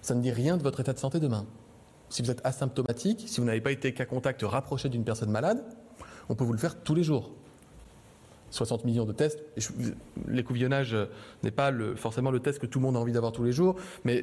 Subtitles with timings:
[0.00, 1.46] Ça ne dit rien de votre état de santé demain.
[2.08, 5.64] Si vous êtes asymptomatique, si vous n'avez pas été qu'à contact rapproché d'une personne malade,
[6.28, 7.30] on peut vous le faire tous les jours.
[8.52, 9.42] 60 millions de tests.
[10.28, 10.96] L'écouvillonnage
[11.42, 13.76] n'est pas forcément le test que tout le monde a envie d'avoir tous les jours,
[14.04, 14.22] mais,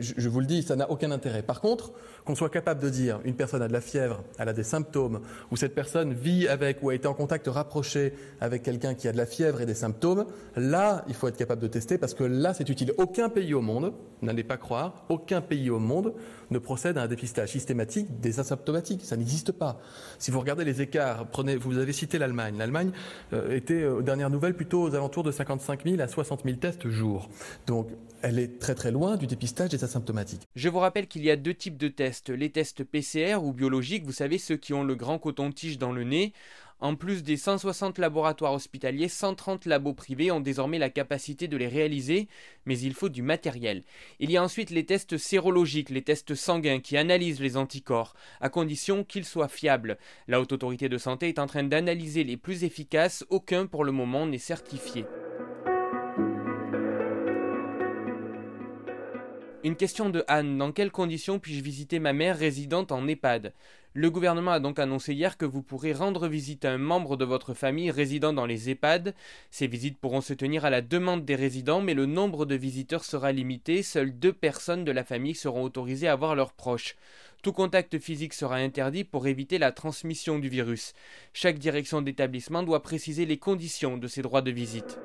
[0.00, 1.42] je, vous le dis, ça n'a aucun intérêt.
[1.42, 1.92] Par contre,
[2.24, 5.20] qu'on soit capable de dire une personne a de la fièvre, elle a des symptômes,
[5.50, 9.12] ou cette personne vit avec ou a été en contact rapproché avec quelqu'un qui a
[9.12, 10.24] de la fièvre et des symptômes,
[10.56, 12.92] là, il faut être capable de tester parce que là, c'est utile.
[12.98, 16.14] Aucun pays au monde, n'allez pas croire, aucun pays au monde
[16.50, 19.04] ne procède à un dépistage systématique des asymptomatiques.
[19.04, 19.80] Ça n'existe pas.
[20.18, 22.56] Si vous regardez les écarts, prenez, vous avez cité l'Allemagne.
[22.58, 22.92] L'Allemagne
[23.32, 26.88] euh, était, aux dernières nouvelles, plutôt aux alentours de 55 000 à 60 000 tests
[26.88, 27.28] jour.
[27.66, 27.88] Donc,
[28.22, 30.42] elle est très très loin du dépistage des asymptomatiques.
[30.56, 32.30] Je vous rappelle qu'il y a deux types de tests.
[32.30, 36.04] Les tests PCR ou biologiques, vous savez, ceux qui ont le grand coton-tige dans le
[36.04, 36.32] nez.
[36.80, 41.66] En plus des 160 laboratoires hospitaliers, 130 labos privés ont désormais la capacité de les
[41.66, 42.28] réaliser,
[42.66, 43.82] mais il faut du matériel.
[44.20, 48.48] Il y a ensuite les tests sérologiques, les tests sanguins qui analysent les anticorps, à
[48.48, 49.98] condition qu'ils soient fiables.
[50.28, 53.90] La Haute Autorité de Santé est en train d'analyser les plus efficaces, aucun pour le
[53.90, 55.04] moment n'est certifié.
[59.64, 60.56] Une question de Anne.
[60.56, 63.52] Dans quelles conditions puis-je visiter ma mère résidente en EHPAD?
[63.92, 67.24] Le gouvernement a donc annoncé hier que vous pourrez rendre visite à un membre de
[67.24, 69.16] votre famille résidant dans les EHPAD.
[69.50, 73.02] Ces visites pourront se tenir à la demande des résidents, mais le nombre de visiteurs
[73.02, 73.82] sera limité.
[73.82, 76.94] Seules deux personnes de la famille seront autorisées à voir leurs proches.
[77.42, 80.92] Tout contact physique sera interdit pour éviter la transmission du virus.
[81.32, 85.00] Chaque direction d'établissement doit préciser les conditions de ces droits de visite.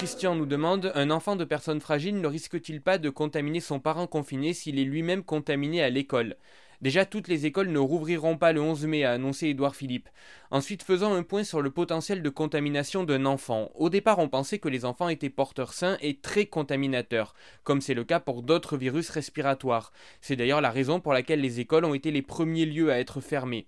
[0.00, 4.06] Christian nous demande Un enfant de personne fragile ne risque-t-il pas de contaminer son parent
[4.06, 6.36] confiné s'il est lui-même contaminé à l'école?
[6.80, 10.08] Déjà, toutes les écoles ne rouvriront pas le 11 mai, a annoncé Édouard Philippe.
[10.50, 13.70] Ensuite, faisons un point sur le potentiel de contamination d'un enfant.
[13.74, 17.92] Au départ, on pensait que les enfants étaient porteurs sains et très contaminateurs, comme c'est
[17.92, 19.92] le cas pour d'autres virus respiratoires.
[20.22, 23.20] C'est d'ailleurs la raison pour laquelle les écoles ont été les premiers lieux à être
[23.20, 23.66] fermés.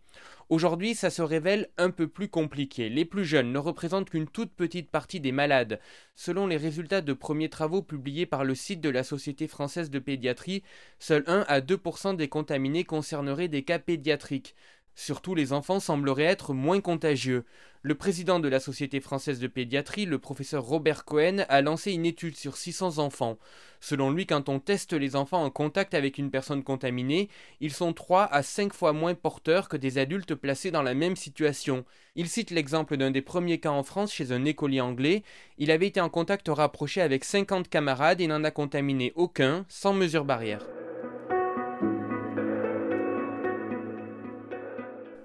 [0.52, 2.90] Aujourd'hui, ça se révèle un peu plus compliqué.
[2.90, 5.80] Les plus jeunes ne représentent qu'une toute petite partie des malades.
[6.14, 9.98] Selon les résultats de premiers travaux publiés par le site de la Société française de
[9.98, 10.62] pédiatrie,
[10.98, 14.54] seuls 1 à 2% des contaminés concerneraient des cas pédiatriques.
[14.94, 17.44] Surtout les enfants sembleraient être moins contagieux.
[17.84, 22.06] Le président de la Société française de pédiatrie, le professeur Robert Cohen, a lancé une
[22.06, 23.38] étude sur 600 enfants.
[23.80, 27.28] Selon lui, quand on teste les enfants en contact avec une personne contaminée,
[27.60, 31.16] ils sont 3 à 5 fois moins porteurs que des adultes placés dans la même
[31.16, 31.84] situation.
[32.14, 35.24] Il cite l'exemple d'un des premiers cas en France chez un écolier anglais.
[35.58, 39.92] Il avait été en contact rapproché avec 50 camarades et n'en a contaminé aucun, sans
[39.92, 40.64] mesure barrière.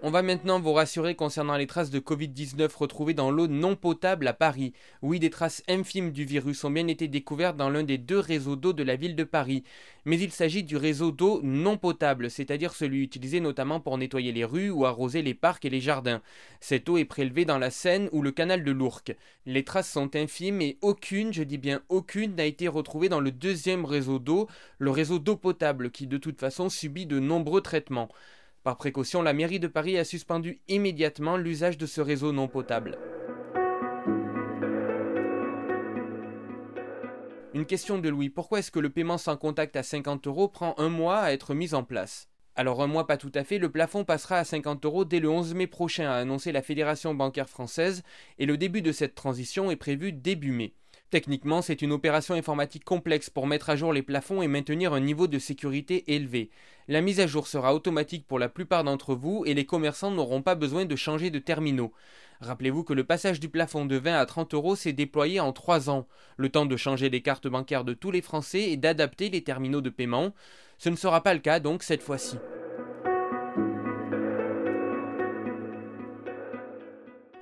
[0.07, 4.25] On va maintenant vous rassurer concernant les traces de Covid-19 retrouvées dans l'eau non potable
[4.29, 4.71] à Paris.
[5.01, 8.55] Oui, des traces infimes du virus ont bien été découvertes dans l'un des deux réseaux
[8.55, 9.65] d'eau de la ville de Paris.
[10.05, 14.45] Mais il s'agit du réseau d'eau non potable, c'est-à-dire celui utilisé notamment pour nettoyer les
[14.45, 16.21] rues ou arroser les parcs et les jardins.
[16.61, 19.13] Cette eau est prélevée dans la Seine ou le canal de l'Ourcq.
[19.45, 23.31] Les traces sont infimes et aucune, je dis bien aucune, n'a été retrouvée dans le
[23.31, 24.47] deuxième réseau d'eau,
[24.77, 28.07] le réseau d'eau potable, qui de toute façon subit de nombreux traitements.
[28.67, 32.97] Par précaution, la mairie de Paris a suspendu immédiatement l'usage de ce réseau non potable.
[37.53, 38.29] Une question de Louis.
[38.29, 41.53] Pourquoi est-ce que le paiement sans contact à 50 euros prend un mois à être
[41.53, 42.27] mis en place?
[42.57, 45.29] Alors un mois pas tout à fait, le plafond passera à 50 euros dès le
[45.29, 48.03] 11 mai prochain, a annoncé la Fédération bancaire française,
[48.37, 50.73] et le début de cette transition est prévu début mai.
[51.09, 54.99] Techniquement, c'est une opération informatique complexe pour mettre à jour les plafonds et maintenir un
[54.99, 56.49] niveau de sécurité élevé.
[56.89, 60.41] La mise à jour sera automatique pour la plupart d'entre vous et les commerçants n'auront
[60.41, 61.93] pas besoin de changer de terminaux.
[62.41, 65.89] Rappelez-vous que le passage du plafond de 20 à 30 euros s'est déployé en 3
[65.89, 69.43] ans, le temps de changer les cartes bancaires de tous les Français et d'adapter les
[69.43, 70.33] terminaux de paiement.
[70.77, 72.37] Ce ne sera pas le cas donc cette fois-ci.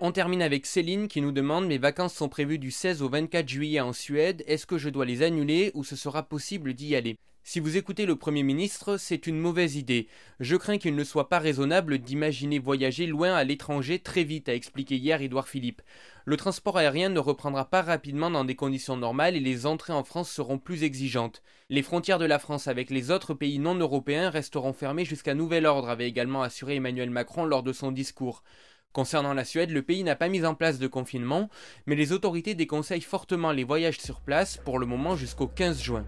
[0.08, 3.50] On termine avec Céline qui nous demande Mes vacances sont prévues du 16 au 24
[3.50, 7.18] juillet en Suède, est-ce que je dois les annuler ou ce sera possible d'y aller?
[7.44, 10.08] Si vous écoutez le Premier ministre, c'est une mauvaise idée.
[10.40, 14.54] Je crains qu'il ne soit pas raisonnable d'imaginer voyager loin à l'étranger très vite, a
[14.54, 15.82] expliqué hier Édouard Philippe.
[16.26, 20.04] Le transport aérien ne reprendra pas rapidement dans des conditions normales et les entrées en
[20.04, 21.42] France seront plus exigeantes.
[21.72, 25.66] Les frontières de la France avec les autres pays non européens resteront fermées jusqu'à nouvel
[25.66, 28.44] ordre, avait également assuré Emmanuel Macron lors de son discours.
[28.96, 31.50] Concernant la Suède, le pays n'a pas mis en place de confinement,
[31.86, 36.06] mais les autorités déconseillent fortement les voyages sur place pour le moment jusqu'au 15 juin.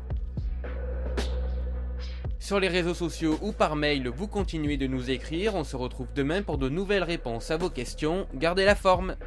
[2.39, 5.53] Sur les réseaux sociaux ou par mail, vous continuez de nous écrire.
[5.55, 8.25] On se retrouve demain pour de nouvelles réponses à vos questions.
[8.33, 9.17] Gardez la forme